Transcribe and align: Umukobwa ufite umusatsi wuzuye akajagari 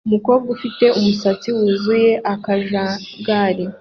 Umukobwa 0.07 0.47
ufite 0.55 0.85
umusatsi 0.99 1.47
wuzuye 1.57 2.11
akajagari 2.33 3.63